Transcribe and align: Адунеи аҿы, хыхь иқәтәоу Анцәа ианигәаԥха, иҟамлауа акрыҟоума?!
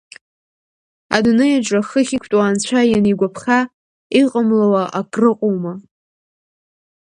Адунеи 1.15 1.53
аҿы, 1.57 1.79
хыхь 1.87 2.13
иқәтәоу 2.15 2.43
Анцәа 2.45 2.81
ианигәаԥха, 2.91 3.59
иҟамлауа 4.21 4.83
акрыҟоума?! 4.99 5.73